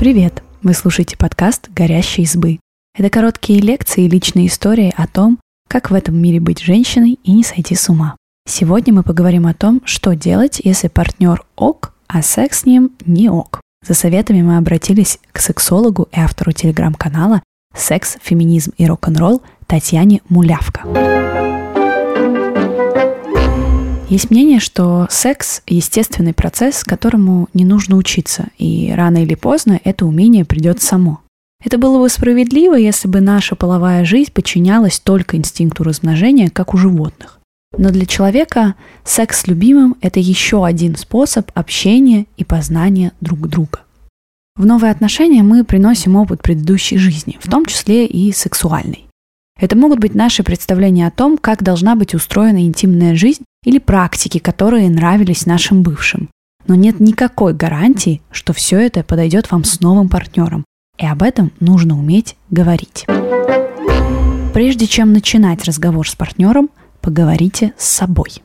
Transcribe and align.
Привет! 0.00 0.42
Вы 0.62 0.72
слушаете 0.72 1.18
подкаст 1.18 1.68
«Горящие 1.76 2.24
избы». 2.24 2.58
Это 2.96 3.10
короткие 3.10 3.60
лекции 3.60 4.04
и 4.04 4.08
личные 4.08 4.46
истории 4.46 4.94
о 4.96 5.06
том, 5.06 5.38
как 5.68 5.90
в 5.90 5.94
этом 5.94 6.16
мире 6.16 6.40
быть 6.40 6.62
женщиной 6.62 7.18
и 7.22 7.32
не 7.34 7.44
сойти 7.44 7.74
с 7.74 7.86
ума. 7.90 8.16
Сегодня 8.48 8.94
мы 8.94 9.02
поговорим 9.02 9.46
о 9.46 9.52
том, 9.52 9.82
что 9.84 10.14
делать, 10.14 10.58
если 10.64 10.88
партнер 10.88 11.44
ок, 11.54 11.92
а 12.08 12.22
секс 12.22 12.60
с 12.60 12.64
ним 12.64 12.92
не 13.04 13.28
ок. 13.28 13.60
За 13.86 13.92
советами 13.92 14.40
мы 14.40 14.56
обратились 14.56 15.18
к 15.32 15.38
сексологу 15.38 16.08
и 16.12 16.18
автору 16.18 16.52
телеграм-канала 16.52 17.42
«Секс, 17.76 18.16
феминизм 18.22 18.72
и 18.78 18.86
рок-н-ролл» 18.86 19.42
Татьяне 19.66 20.22
Мулявка. 20.30 21.59
Есть 24.10 24.28
мнение, 24.28 24.58
что 24.58 25.06
секс– 25.08 25.62
естественный 25.68 26.34
процесс, 26.34 26.82
которому 26.82 27.48
не 27.54 27.64
нужно 27.64 27.94
учиться, 27.94 28.48
и 28.58 28.92
рано 28.92 29.22
или 29.22 29.36
поздно 29.36 29.80
это 29.84 30.04
умение 30.04 30.44
придет 30.44 30.82
само. 30.82 31.20
Это 31.64 31.78
было 31.78 32.00
бы 32.00 32.08
справедливо, 32.08 32.74
если 32.74 33.06
бы 33.06 33.20
наша 33.20 33.54
половая 33.54 34.04
жизнь 34.04 34.32
подчинялась 34.32 34.98
только 34.98 35.36
инстинкту 35.36 35.84
размножения, 35.84 36.50
как 36.50 36.74
у 36.74 36.76
животных. 36.76 37.38
Но 37.78 37.90
для 37.90 38.04
человека 38.04 38.74
секс 39.04 39.42
с 39.42 39.46
любимым– 39.46 39.94
это 40.00 40.18
еще 40.18 40.66
один 40.66 40.96
способ 40.96 41.48
общения 41.54 42.26
и 42.36 42.42
познания 42.42 43.12
друг 43.20 43.46
друга. 43.46 43.82
В 44.56 44.66
новые 44.66 44.90
отношения 44.90 45.44
мы 45.44 45.62
приносим 45.62 46.16
опыт 46.16 46.42
предыдущей 46.42 46.98
жизни, 46.98 47.38
в 47.40 47.48
том 47.48 47.64
числе 47.64 48.06
и 48.06 48.32
сексуальный. 48.32 49.06
Это 49.60 49.76
могут 49.76 49.98
быть 49.98 50.14
наши 50.14 50.42
представления 50.42 51.06
о 51.06 51.10
том, 51.10 51.36
как 51.36 51.62
должна 51.62 51.94
быть 51.94 52.14
устроена 52.14 52.64
интимная 52.64 53.14
жизнь 53.14 53.44
или 53.62 53.78
практики, 53.78 54.38
которые 54.38 54.88
нравились 54.88 55.44
нашим 55.44 55.82
бывшим. 55.82 56.30
Но 56.66 56.74
нет 56.74 56.98
никакой 56.98 57.52
гарантии, 57.52 58.22
что 58.30 58.54
все 58.54 58.78
это 58.78 59.04
подойдет 59.04 59.50
вам 59.50 59.64
с 59.64 59.80
новым 59.80 60.08
партнером. 60.08 60.64
И 60.98 61.06
об 61.06 61.22
этом 61.22 61.52
нужно 61.60 61.98
уметь 61.98 62.36
говорить. 62.50 63.04
Прежде 64.54 64.86
чем 64.86 65.12
начинать 65.12 65.64
разговор 65.64 66.08
с 66.08 66.14
партнером, 66.14 66.70
поговорите 67.02 67.74
с 67.76 67.86
собой. 67.86 68.42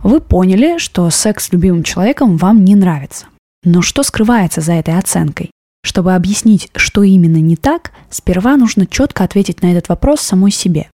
Вы 0.00 0.20
поняли, 0.20 0.78
что 0.78 1.08
секс 1.10 1.46
с 1.46 1.52
любимым 1.52 1.82
человеком 1.82 2.36
вам 2.36 2.64
не 2.64 2.74
нравится. 2.74 3.26
Но 3.64 3.82
что 3.82 4.02
скрывается 4.02 4.60
за 4.60 4.74
этой 4.74 4.96
оценкой? 4.96 5.50
Чтобы 5.88 6.14
объяснить, 6.14 6.68
что 6.76 7.02
именно 7.02 7.38
не 7.38 7.56
так, 7.56 7.92
сперва 8.10 8.58
нужно 8.58 8.86
четко 8.86 9.24
ответить 9.24 9.62
на 9.62 9.72
этот 9.72 9.88
вопрос 9.88 10.20
самой 10.20 10.50
себе. 10.50 10.90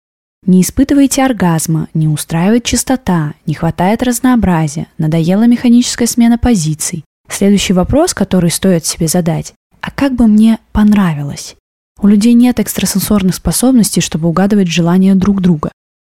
Не 0.46 0.62
испытываете 0.62 1.26
оргазма, 1.26 1.88
не 1.96 2.08
устраивает 2.08 2.64
чистота, 2.64 3.34
не 3.48 3.56
хватает 3.56 4.04
разнообразия, 4.04 4.86
надоела 5.00 5.48
механическая 5.48 6.08
смена 6.08 6.38
позиций. 6.38 7.04
Следующий 7.28 7.74
вопрос, 7.74 8.14
который 8.14 8.52
стоит 8.52 8.86
себе 8.86 9.08
задать, 9.08 9.56
а 9.82 9.90
как 9.90 10.14
бы 10.14 10.28
мне 10.28 10.60
понравилось? 10.72 11.56
У 12.00 12.06
людей 12.06 12.34
нет 12.36 12.60
экстрасенсорных 12.60 13.34
способностей, 13.34 14.00
чтобы 14.00 14.28
угадывать 14.28 14.68
желания 14.68 15.16
друг 15.16 15.42
друга. 15.42 15.72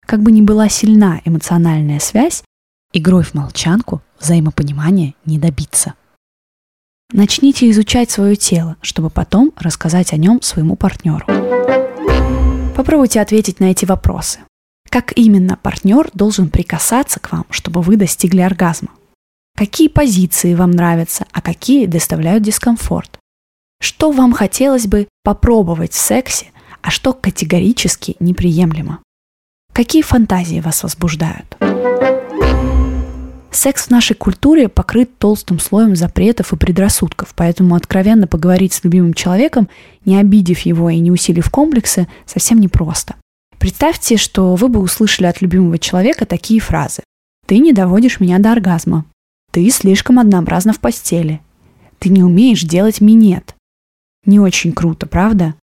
Как 0.05 0.21
бы 0.21 0.31
ни 0.31 0.41
была 0.41 0.69
сильна 0.69 1.19
эмоциональная 1.25 1.99
связь, 1.99 2.43
игрой 2.93 3.23
в 3.23 3.33
молчанку 3.33 4.03
взаимопонимания 4.19 5.15
не 5.25 5.39
добиться. 5.39 5.95
Начните 7.13 7.69
изучать 7.71 8.11
свое 8.11 8.35
тело, 8.35 8.75
чтобы 8.81 9.09
потом 9.09 9.53
рассказать 9.55 10.11
о 10.11 10.17
нем 10.17 10.41
своему 10.41 10.75
партнеру. 10.75 11.25
Попробуйте 12.75 13.21
ответить 13.21 13.61
на 13.61 13.71
эти 13.71 13.85
вопросы. 13.85 14.39
Как 14.89 15.17
именно 15.17 15.55
партнер 15.55 16.09
должен 16.13 16.49
прикасаться 16.49 17.21
к 17.21 17.31
вам, 17.31 17.45
чтобы 17.49 17.81
вы 17.81 17.95
достигли 17.95 18.41
оргазма? 18.41 18.89
Какие 19.55 19.87
позиции 19.87 20.53
вам 20.53 20.71
нравятся, 20.71 21.25
а 21.31 21.41
какие 21.41 21.85
доставляют 21.85 22.43
дискомфорт? 22.43 23.17
Что 23.79 24.11
вам 24.11 24.33
хотелось 24.33 24.87
бы 24.87 25.07
попробовать 25.23 25.93
в 25.93 25.97
сексе, 25.99 26.47
а 26.81 26.91
что 26.91 27.13
категорически 27.13 28.17
неприемлемо? 28.19 28.99
Какие 29.71 30.01
фантазии 30.01 30.59
вас 30.59 30.83
возбуждают? 30.83 31.56
Секс 33.51 33.87
в 33.87 33.89
нашей 33.89 34.15
культуре 34.15 34.67
покрыт 34.67 35.17
толстым 35.17 35.59
слоем 35.59 35.95
запретов 35.95 36.53
и 36.53 36.57
предрассудков, 36.57 37.33
поэтому 37.35 37.75
откровенно 37.75 38.27
поговорить 38.27 38.73
с 38.73 38.83
любимым 38.83 39.13
человеком, 39.13 39.69
не 40.05 40.17
обидев 40.17 40.59
его 40.59 40.89
и 40.89 40.99
не 40.99 41.11
усилив 41.11 41.49
комплексы, 41.49 42.07
совсем 42.25 42.59
непросто. 42.59 43.15
Представьте, 43.57 44.17
что 44.17 44.55
вы 44.55 44.67
бы 44.67 44.79
услышали 44.79 45.25
от 45.27 45.41
любимого 45.41 45.79
человека 45.79 46.25
такие 46.25 46.59
фразы. 46.59 47.03
«Ты 47.47 47.59
не 47.59 47.73
доводишь 47.73 48.19
меня 48.19 48.39
до 48.39 48.51
оргазма», 48.51 49.05
«Ты 49.51 49.69
слишком 49.71 50.19
однообразна 50.19 50.73
в 50.73 50.79
постели», 50.79 51.41
«Ты 51.99 52.09
не 52.09 52.23
умеешь 52.23 52.61
делать 52.61 53.01
минет». 53.01 53.55
Не 54.25 54.39
очень 54.39 54.73
круто, 54.73 55.07
правда? 55.07 55.55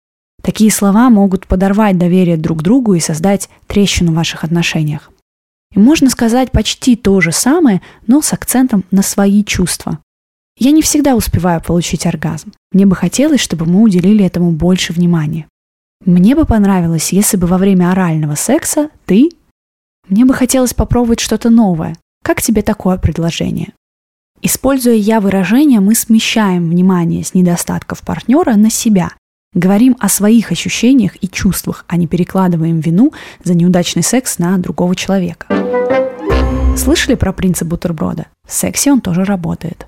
Такие 0.43 0.71
слова 0.71 1.11
могут 1.11 1.47
подорвать 1.47 1.99
доверие 1.99 2.37
друг 2.37 2.59
к 2.59 2.63
другу 2.63 2.95
и 2.95 3.01
создать 3.01 3.49
трещину 3.67 4.13
в 4.13 4.17
ваших 4.17 4.43
отношениях. 4.43 5.11
И 5.75 5.79
можно 5.79 6.09
сказать 6.09 6.53
почти 6.53 6.95
то 6.95 7.21
же 7.21 7.33
самое, 7.33 7.83
но 8.07 8.23
с 8.23 8.33
акцентом 8.33 8.85
на 8.91 9.03
свои 9.03 9.45
чувства. 9.45 9.99
Я 10.57 10.71
не 10.71 10.83
всегда 10.83 11.17
успеваю 11.17 11.61
получить 11.61 12.07
оргазм. 12.07 12.53
Мне 12.71 12.87
бы 12.87 12.95
хотелось, 12.95 13.41
чтобы 13.41 13.67
мы 13.67 13.83
уделили 13.83 14.25
этому 14.25 14.53
больше 14.53 14.93
внимания. 14.93 15.49
Мне 16.05 16.37
бы 16.37 16.45
понравилось, 16.45 17.13
если 17.13 17.37
бы 17.37 17.47
во 17.47 17.59
время 17.59 17.91
орального 17.91 18.37
секса 18.37 18.91
ты... 19.05 19.31
Мне 20.09 20.27
бы 20.27 20.35
хотелось 20.35 20.75
попробовать 20.75 21.21
что-то 21.21 21.49
новое. 21.51 21.97
Как 22.23 22.41
тебе 22.43 22.63
такое 22.63 22.99
предложение? 22.99 23.73
Используя 24.43 24.95
«я» 24.95 25.21
выражение, 25.21 25.81
мы 25.81 25.95
смещаем 25.95 26.69
внимание 26.69 27.25
с 27.25 27.33
недостатков 27.33 28.03
партнера 28.03 28.55
на 28.55 28.71
себя 28.71 29.13
Говорим 29.55 29.97
о 30.01 30.09
своих 30.09 30.51
ощущениях 30.51 31.13
и 31.23 31.29
чувствах, 31.29 31.85
а 31.87 31.97
не 31.97 32.09
перекладываем 32.09 32.81
вину 32.81 33.13
за 33.45 33.55
неудачный 33.55 34.03
секс 34.03 34.39
на 34.39 34.59
другого 34.59 34.97
человека. 34.97 35.47
Слышали 36.77 37.15
про 37.15 37.33
принцип 37.33 37.69
бутерброда? 37.69 38.27
В 38.47 38.53
сексе 38.53 38.91
он 38.91 39.01
тоже 39.01 39.25
работает. 39.25 39.87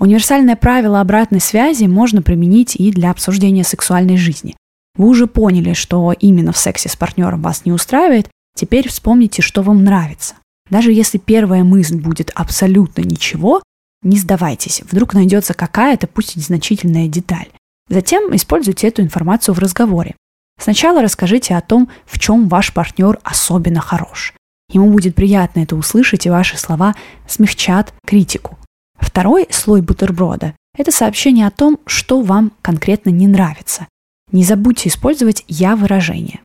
Универсальное 0.00 0.56
правило 0.56 1.00
обратной 1.00 1.40
связи 1.40 1.84
можно 1.84 2.20
применить 2.20 2.74
и 2.74 2.90
для 2.90 3.12
обсуждения 3.12 3.62
сексуальной 3.62 4.16
жизни. 4.16 4.56
Вы 4.96 5.08
уже 5.08 5.28
поняли, 5.28 5.72
что 5.72 6.12
именно 6.18 6.52
в 6.52 6.58
сексе 6.58 6.88
с 6.88 6.96
партнером 6.96 7.42
вас 7.42 7.64
не 7.64 7.72
устраивает, 7.72 8.28
теперь 8.56 8.88
вспомните, 8.88 9.40
что 9.40 9.62
вам 9.62 9.84
нравится. 9.84 10.34
Даже 10.68 10.90
если 10.92 11.18
первая 11.18 11.62
мысль 11.62 11.96
будет 11.96 12.32
абсолютно 12.34 13.02
ничего, 13.02 13.62
не 14.02 14.18
сдавайтесь, 14.18 14.82
вдруг 14.90 15.14
найдется 15.14 15.54
какая-то, 15.54 16.08
пусть 16.08 16.36
и 16.36 16.40
незначительная 16.40 17.06
деталь. 17.06 17.48
Затем 17.88 18.34
используйте 18.34 18.88
эту 18.88 19.02
информацию 19.02 19.54
в 19.54 19.58
разговоре. 19.58 20.14
Сначала 20.60 21.02
расскажите 21.02 21.54
о 21.54 21.60
том, 21.60 21.88
в 22.06 22.18
чем 22.18 22.48
ваш 22.48 22.72
партнер 22.72 23.18
особенно 23.22 23.80
хорош. 23.80 24.34
Ему 24.72 24.90
будет 24.90 25.14
приятно 25.14 25.60
это 25.60 25.76
услышать, 25.76 26.26
и 26.26 26.30
ваши 26.30 26.58
слова 26.58 26.94
смягчат 27.28 27.94
критику. 28.04 28.58
Второй 28.98 29.46
слой 29.50 29.82
бутерброда– 29.82 30.54
это 30.76 30.90
сообщение 30.90 31.46
о 31.46 31.52
том, 31.52 31.78
что 31.86 32.20
вам 32.22 32.52
конкретно 32.62 33.10
не 33.10 33.26
нравится. 33.26 33.86
Не 34.32 34.42
забудьте 34.42 34.88
использовать 34.88 35.44
«я» 35.46 35.76
выражение. 35.76 36.40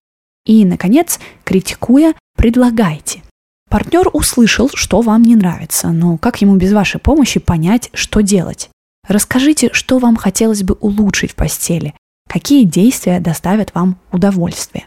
И, 0.45 0.65
наконец, 0.65 1.19
критикуя, 1.43 2.13
предлагайте. 2.35 3.23
Партнер 3.69 4.09
услышал, 4.13 4.69
что 4.73 5.01
вам 5.01 5.23
не 5.23 5.35
нравится, 5.35 5.89
но 5.89 6.17
как 6.17 6.41
ему 6.41 6.57
без 6.57 6.73
вашей 6.73 6.99
помощи 6.99 7.39
понять, 7.39 7.89
что 7.93 8.21
делать? 8.21 8.69
Расскажите, 9.07 9.69
что 9.73 9.99
вам 9.99 10.15
хотелось 10.15 10.63
бы 10.63 10.75
улучшить 10.79 11.31
в 11.31 11.35
постели, 11.35 11.93
какие 12.29 12.63
действия 12.63 13.19
доставят 13.19 13.73
вам 13.73 13.97
удовольствие. 14.11 14.85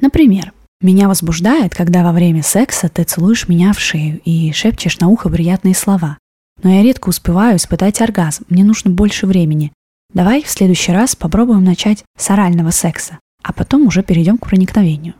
Например, 0.00 0.52
меня 0.80 1.08
возбуждает, 1.08 1.74
когда 1.74 2.04
во 2.04 2.12
время 2.12 2.42
секса 2.42 2.88
ты 2.88 3.04
целуешь 3.04 3.48
меня 3.48 3.72
в 3.72 3.80
шею 3.80 4.20
и 4.24 4.52
шепчешь 4.52 4.98
на 4.98 5.08
ухо 5.08 5.28
приятные 5.28 5.74
слова. 5.74 6.18
Но 6.62 6.70
я 6.70 6.82
редко 6.82 7.08
успеваю 7.08 7.56
испытать 7.56 8.00
оргазм, 8.00 8.44
мне 8.48 8.62
нужно 8.62 8.90
больше 8.90 9.26
времени. 9.26 9.72
Давай 10.12 10.42
в 10.42 10.48
следующий 10.48 10.92
раз 10.92 11.16
попробуем 11.16 11.64
начать 11.64 12.04
с 12.18 12.30
орального 12.30 12.70
секса, 12.70 13.18
а 13.42 13.52
потом 13.52 13.86
уже 13.86 14.02
перейдем 14.02 14.38
к 14.38 14.46
проникновению. 14.46 15.14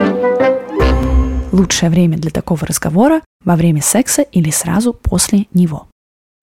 Лучшее 1.53 1.91
время 1.91 2.19
для 2.19 2.31
такого 2.31 2.67
разговора 2.67 3.23
во 3.45 3.57
время 3.57 3.83
секса 3.83 4.23
или 4.23 4.51
сразу 4.51 4.93
после 4.93 5.47
него. 5.53 5.89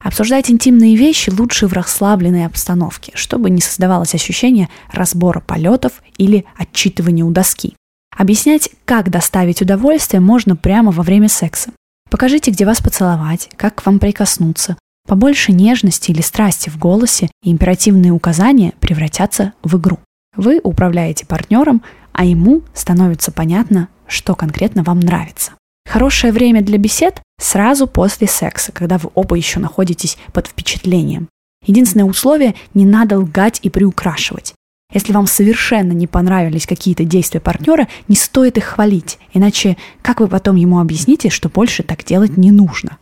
Обсуждать 0.03 0.51
интимные 0.51 0.97
вещи 0.97 1.29
лучше 1.29 1.65
в 1.67 1.73
расслабленной 1.73 2.45
обстановке, 2.45 3.13
чтобы 3.15 3.49
не 3.49 3.61
создавалось 3.61 4.13
ощущение 4.13 4.67
разбора 4.91 5.39
полетов 5.39 6.03
или 6.17 6.45
отчитывания 6.57 7.23
у 7.23 7.31
доски. 7.31 7.75
Объяснять, 8.15 8.69
как 8.83 9.09
доставить 9.09 9.61
удовольствие, 9.61 10.19
можно 10.19 10.57
прямо 10.57 10.91
во 10.91 11.03
время 11.03 11.29
секса. 11.29 11.71
Покажите, 12.09 12.51
где 12.51 12.65
вас 12.65 12.81
поцеловать, 12.81 13.49
как 13.55 13.75
к 13.75 13.85
вам 13.85 13.97
прикоснуться. 13.97 14.77
Побольше 15.07 15.53
нежности 15.53 16.11
или 16.11 16.21
страсти 16.21 16.69
в 16.69 16.77
голосе 16.77 17.31
и 17.41 17.51
императивные 17.51 18.11
указания 18.11 18.73
превратятся 18.81 19.53
в 19.63 19.77
игру. 19.77 19.99
Вы 20.35 20.59
управляете 20.63 21.25
партнером, 21.25 21.81
а 22.11 22.25
ему 22.25 22.61
становится 22.73 23.31
понятно, 23.31 23.87
что 24.05 24.35
конкретно 24.35 24.83
вам 24.83 24.99
нравится. 24.99 25.53
Хорошее 25.85 26.33
время 26.33 26.61
для 26.61 26.77
бесед 26.77 27.21
сразу 27.39 27.87
после 27.87 28.27
секса, 28.27 28.71
когда 28.71 28.97
вы 28.97 29.09
оба 29.13 29.35
еще 29.35 29.59
находитесь 29.59 30.17
под 30.31 30.47
впечатлением. 30.47 31.27
Единственное 31.65 32.05
условие– 32.05 32.55
не 32.73 32.85
надо 32.85 33.19
лгать 33.19 33.59
и 33.63 33.69
приукрашивать. 33.69 34.53
Если 34.93 35.11
вам 35.11 35.25
совершенно 35.25 35.91
не 35.91 36.07
понравились 36.07 36.67
какие-то 36.67 37.03
действия 37.03 37.39
партнера, 37.39 37.87
не 38.07 38.15
стоит 38.15 38.57
их 38.57 38.65
хвалить, 38.65 39.17
иначе 39.33 39.77
как 40.01 40.19
вы 40.19 40.27
потом 40.27 40.55
ему 40.55 40.79
объясните, 40.79 41.29
что 41.29 41.49
больше 41.49 41.83
так 41.83 42.03
делать 42.03 42.37
не 42.37 42.51
нужно? 42.51 42.97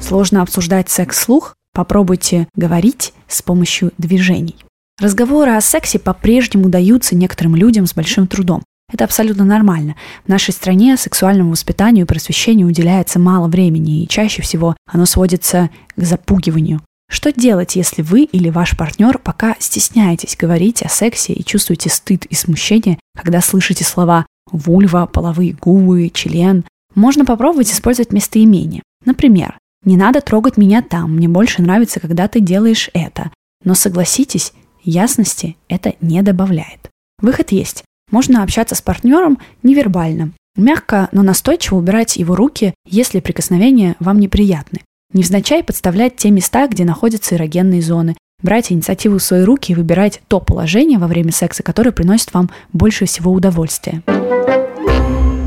Сложно 0.00 0.42
обсуждать 0.42 0.90
секс 0.90 1.18
вслух? 1.18 1.54
Попробуйте 1.72 2.48
говорить 2.54 3.12
с 3.26 3.42
помощью 3.42 3.92
движений. 3.98 4.56
Разговоры 5.00 5.52
о 5.52 5.60
сексе 5.60 5.98
по-прежнему 5.98 6.68
даются 6.68 7.14
некоторым 7.14 7.54
людям 7.54 7.86
с 7.86 7.94
большим 7.94 8.26
трудом. 8.26 8.62
Это 8.92 9.04
абсолютно 9.04 9.44
нормально. 9.44 9.96
В 10.24 10.28
нашей 10.28 10.54
стране 10.54 10.96
сексуальному 10.96 11.50
воспитанию 11.50 12.04
и 12.04 12.08
просвещению 12.08 12.68
уделяется 12.68 13.18
мало 13.18 13.48
времени, 13.48 14.02
и 14.02 14.08
чаще 14.08 14.42
всего 14.42 14.76
оно 14.90 15.04
сводится 15.04 15.70
к 15.94 16.02
запугиванию. 16.02 16.80
Что 17.10 17.32
делать, 17.32 17.76
если 17.76 18.02
вы 18.02 18.24
или 18.24 18.50
ваш 18.50 18.76
партнер 18.76 19.18
пока 19.18 19.56
стесняетесь 19.58 20.36
говорить 20.36 20.82
о 20.82 20.88
сексе 20.88 21.32
и 21.32 21.44
чувствуете 21.44 21.88
стыд 21.88 22.26
и 22.26 22.34
смущение, 22.34 22.98
когда 23.16 23.40
слышите 23.40 23.84
слова 23.84 24.26
вульва, 24.50 25.06
половые 25.06 25.52
губы, 25.52 26.10
член? 26.12 26.64
Можно 26.94 27.24
попробовать 27.24 27.72
использовать 27.72 28.12
местоимение. 28.12 28.82
Например, 29.04 29.58
«Не 29.84 29.96
надо 29.96 30.20
трогать 30.20 30.56
меня 30.56 30.82
там, 30.82 31.16
мне 31.16 31.28
больше 31.28 31.62
нравится, 31.62 32.00
когда 32.00 32.28
ты 32.28 32.40
делаешь 32.40 32.90
это». 32.92 33.30
Но 33.64 33.74
согласитесь, 33.74 34.52
ясности 34.82 35.56
это 35.68 35.94
не 36.00 36.20
добавляет. 36.22 36.90
Выход 37.20 37.52
есть. 37.52 37.84
Можно 38.10 38.42
общаться 38.42 38.74
с 38.74 38.82
партнером 38.82 39.38
невербально. 39.62 40.32
Мягко, 40.56 41.08
но 41.12 41.22
настойчиво 41.22 41.76
убирать 41.76 42.16
его 42.16 42.34
руки, 42.34 42.74
если 42.86 43.20
прикосновения 43.20 43.96
вам 44.00 44.18
неприятны. 44.18 44.80
Невзначай 45.12 45.62
подставлять 45.62 46.16
те 46.16 46.30
места, 46.30 46.66
где 46.66 46.84
находятся 46.84 47.36
эрогенные 47.36 47.80
зоны. 47.80 48.16
Брать 48.42 48.70
инициативу 48.70 49.18
в 49.18 49.22
свои 49.22 49.42
руки 49.42 49.72
и 49.72 49.74
выбирать 49.74 50.20
то 50.28 50.40
положение 50.40 50.98
во 50.98 51.06
время 51.06 51.32
секса, 51.32 51.62
которое 51.62 51.92
приносит 51.92 52.32
вам 52.34 52.50
больше 52.72 53.06
всего 53.06 53.32
удовольствия. 53.32 54.02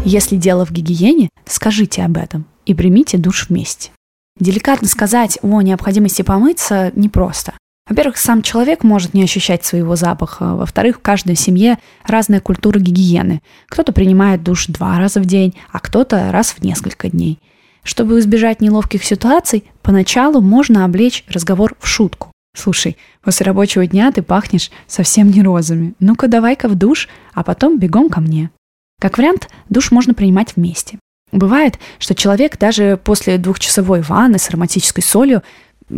Если 0.04 0.36
дело 0.36 0.66
в 0.66 0.72
гигиене, 0.72 1.30
скажите 1.46 2.04
об 2.04 2.18
этом 2.18 2.46
и 2.66 2.74
примите 2.74 3.18
душ 3.18 3.50
вместе. 3.50 3.92
Деликатно 4.40 4.88
сказать 4.88 5.38
о 5.42 5.62
необходимости 5.62 6.22
помыться 6.22 6.92
непросто. 6.96 7.54
Во-первых, 7.88 8.18
сам 8.18 8.42
человек 8.42 8.83
может 8.83 9.13
не 9.13 9.24
ощущать 9.24 9.66
своего 9.66 9.95
запаха. 9.95 10.56
Во-вторых, 10.56 10.98
в 10.98 11.01
каждой 11.01 11.36
семье 11.36 11.78
разная 12.06 12.39
культура 12.39 12.80
гигиены. 12.80 13.42
Кто-то 13.68 13.92
принимает 13.92 14.44
душ 14.44 14.68
два 14.68 14.98
раза 14.98 15.19
в 15.19 15.25
день, 15.25 15.56
а 15.72 15.80
кто-то 15.80 16.31
раз 16.31 16.51
в 16.51 16.63
несколько 16.63 17.10
дней. 17.10 17.39
Чтобы 17.83 18.19
избежать 18.19 18.62
неловких 18.62 19.04
ситуаций, 19.04 19.63
поначалу 19.81 20.39
можно 20.42 20.86
облечь 20.86 21.25
разговор 21.28 21.75
в 21.80 21.88
шутку. 21.88 22.31
Слушай, 22.56 22.98
после 23.24 23.45
рабочего 23.45 23.88
дня 23.88 24.12
ты 24.12 24.22
пахнешь 24.22 24.72
совсем 24.88 25.31
не 25.31 25.42
розами. 25.42 25.94
Ну-ка 26.00 26.27
давай-ка 26.27 26.68
в 26.68 26.75
душ, 26.75 27.07
а 27.34 27.44
потом 27.44 27.80
бегом 27.80 28.10
ко 28.10 28.19
мне. 28.19 28.51
Как 29.00 29.18
вариант, 29.18 29.50
душ 29.69 29.92
можно 29.92 30.13
принимать 30.13 30.56
вместе. 30.56 31.00
Бывает, 31.31 31.80
что 31.98 32.13
человек 32.13 32.60
даже 32.60 33.00
после 33.01 33.38
двухчасовой 33.38 34.01
ванны 34.01 34.38
с 34.38 34.50
ароматической 34.50 35.04
солью 35.04 35.42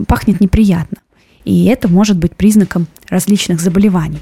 пахнет 0.07 0.39
неприятно. 0.39 1.00
И 1.45 1.66
это 1.66 1.88
может 1.88 2.18
быть 2.18 2.36
признаком 2.36 2.88
различных 3.10 3.60
заболеваний. 3.60 4.19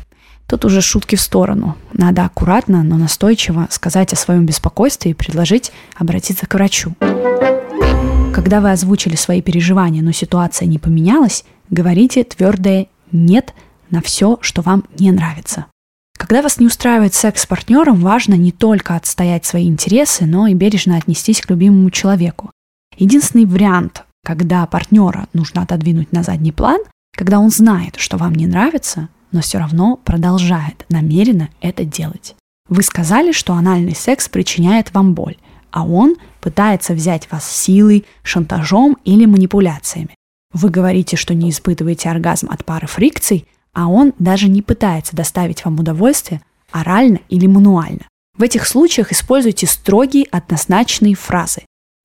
Тут 0.48 0.66
уже 0.66 0.82
шутки 0.82 1.16
в 1.16 1.22
сторону. 1.22 1.78
Надо 1.94 2.26
аккуратно, 2.26 2.84
но 2.84 2.98
настойчиво 2.98 3.68
сказать 3.70 4.12
о 4.12 4.18
своем 4.18 4.46
беспокойстве 4.46 5.12
и 5.12 5.14
предложить 5.14 5.72
обратиться 5.96 6.46
к 6.46 6.54
врачу. 6.54 6.94
Когда 8.34 8.60
вы 8.60 8.72
озвучили 8.72 9.16
свои 9.16 9.42
переживания, 9.42 10.02
но 10.02 10.12
ситуация 10.12 10.66
не 10.66 10.80
поменялась, 10.80 11.46
говорите 11.70 12.24
твердое 12.24 12.88
«нет» 13.12 13.54
на 13.90 14.02
все, 14.02 14.40
что 14.42 14.62
вам 14.62 14.84
не 14.98 15.12
нравится. 15.12 15.68
Когда 16.18 16.42
вас 16.42 16.60
не 16.60 16.68
устраивает 16.68 17.14
секс 17.14 17.44
с 17.44 17.46
партнером, 17.46 18.00
важно 18.02 18.36
не 18.36 18.52
только 18.52 18.96
отстоять 18.96 19.46
свои 19.46 19.68
интересы, 19.68 20.26
но 20.26 20.48
и 20.48 20.54
бережно 20.54 20.98
отнестись 20.98 21.42
к 21.42 21.50
любимому 21.50 21.90
человеку. 21.92 22.52
Единственный 22.98 23.46
вариант, 23.46 24.04
когда 24.24 24.66
партнера 24.66 25.28
нужно 25.34 25.64
отодвинуть 25.64 26.12
на 26.12 26.24
задний 26.24 26.52
план, 26.52 26.82
когда 27.16 27.40
он 27.40 27.50
знает, 27.50 27.96
что 27.98 28.18
вам 28.18 28.34
не 28.36 28.48
нравится, 28.48 29.10
но 29.32 29.42
все 29.42 29.58
равно 29.58 29.98
продолжает 29.98 30.86
намеренно 30.90 31.50
это 31.62 31.84
делать. 31.86 32.36
Вы 32.70 32.84
сказали, 32.84 33.32
что 33.32 33.54
анальный 33.54 33.96
секс 33.96 34.30
причиняет 34.30 34.94
вам 34.94 35.14
боль, 35.14 35.38
а 35.72 35.86
он 35.86 36.16
пытается 36.40 36.94
взять 36.94 37.30
вас 37.32 37.50
силой, 37.50 38.06
шантажом 38.24 38.98
или 39.04 39.26
манипуляциями. 39.26 40.16
Вы 40.54 40.70
говорите, 40.70 41.16
что 41.16 41.34
не 41.34 41.50
испытываете 41.50 42.10
оргазм 42.10 42.50
от 42.50 42.66
пары 42.66 42.88
фрикций, 42.88 43.48
а 43.74 43.88
он 43.88 44.14
даже 44.20 44.50
не 44.50 44.62
пытается 44.62 45.16
доставить 45.16 45.64
вам 45.64 45.80
удовольствие 45.80 46.42
орально 46.72 47.20
или 47.30 47.48
мануально. 47.48 48.08
В 48.38 48.44
этих 48.44 48.66
случаях 48.66 49.12
используйте 49.12 49.68
строгие 49.68 50.26
однозначные 50.32 51.16
фразы. 51.16 51.64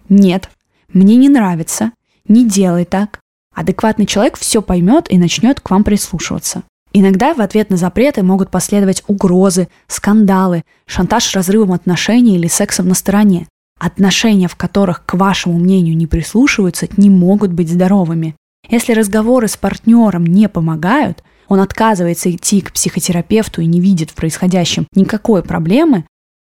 «Нет», 0.09 0.51
«Мне 0.93 1.17
не 1.17 1.29
нравится», 1.29 1.93
«Не 2.29 2.49
делай 2.49 2.85
так», 2.85 3.21
Адекватный 3.57 4.05
человек 4.05 4.37
все 4.37 4.61
поймет 4.61 5.11
и 5.11 5.17
начнет 5.17 5.61
к 5.61 5.71
вам 5.71 5.83
прислушиваться. 5.83 6.63
Иногда 6.93 7.33
в 7.33 7.41
ответ 7.41 7.71
на 7.71 7.79
запреты 7.79 8.23
могут 8.23 8.51
последовать 8.51 9.03
угрозы, 9.07 9.69
скандалы, 9.89 10.63
шантаж 10.87 11.35
разрывом 11.35 11.73
отношений 11.73 12.37
или 12.37 12.49
сексом 12.49 12.87
на 12.87 12.95
стороне. 12.95 13.49
Отношения, 13.81 14.47
в 14.47 14.57
которых 14.57 15.07
к 15.07 15.15
вашему 15.15 15.59
мнению 15.59 15.97
не 15.97 16.07
прислушиваются, 16.07 16.87
не 16.99 17.09
могут 17.09 17.51
быть 17.51 17.71
здоровыми. 17.71 18.37
Если 18.69 18.93
разговоры 18.93 19.49
с 19.49 19.57
партнером 19.57 20.27
не 20.27 20.51
помогают, 20.51 21.25
он 21.49 21.61
отказывается 21.61 22.31
идти 22.31 22.61
к 22.61 22.73
психотерапевту 22.73 23.63
и 23.63 23.67
не 23.67 23.81
видит 23.81 24.11
в 24.11 24.15
происходящем 24.15 24.87
никакой 24.95 25.43
проблемы, 25.43 26.05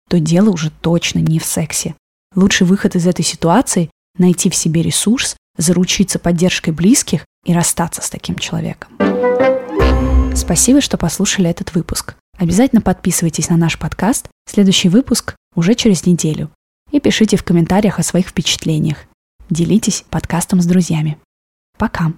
то 0.09 0.19
дело 0.19 0.51
уже 0.51 0.73
точно 0.81 1.21
не 1.21 1.39
в 1.39 1.45
сексе. 1.45 1.95
Лучший 2.35 2.67
выход 2.67 2.97
из 2.97 3.07
этой 3.07 3.25
ситуации– 3.25 3.89
найти 4.19 4.51
в 4.51 4.57
себе 4.57 4.83
ресурс 4.83 5.37
заручиться 5.59 6.19
поддержкой 6.19 6.71
близких 6.71 7.27
и 7.45 7.53
расстаться 7.53 8.01
с 8.01 8.09
таким 8.09 8.37
человеком. 8.37 8.97
Спасибо, 10.35 10.81
что 10.81 10.97
послушали 10.97 11.51
этот 11.51 11.75
выпуск. 11.75 12.15
Обязательно 12.39 12.81
подписывайтесь 12.81 13.51
на 13.51 13.57
наш 13.57 13.79
подкаст. 13.79 14.29
Следующий 14.49 14.89
выпуск 14.89 15.35
уже 15.55 15.75
через 15.75 16.07
неделю. 16.07 16.51
И 16.93 17.01
пишите 17.01 17.37
в 17.37 17.45
комментариях 17.45 17.99
о 17.99 18.05
своих 18.05 18.29
впечатлениях. 18.29 18.99
Делитесь 19.51 20.05
подкастом 20.09 20.61
с 20.63 20.67
друзьями. 20.67 21.19
Пока. 21.77 22.13